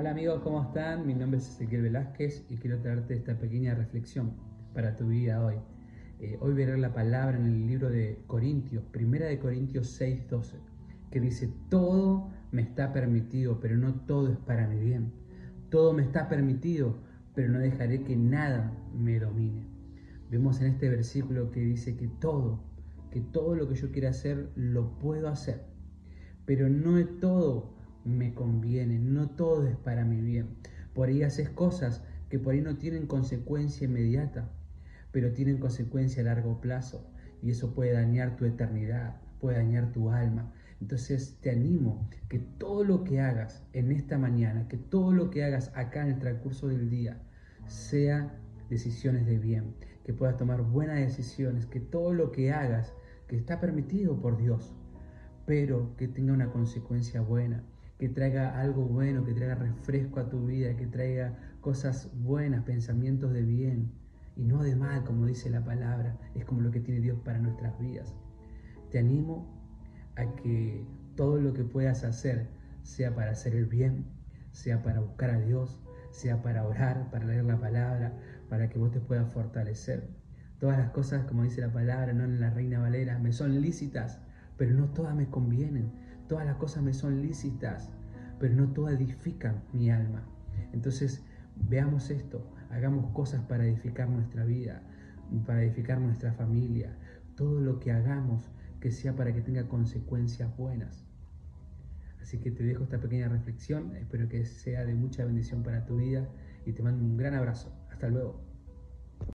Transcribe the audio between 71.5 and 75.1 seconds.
que puedas hacer sea para hacer el bien, sea para